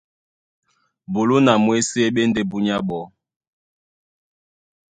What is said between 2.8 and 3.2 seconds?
ɓɔɔ́.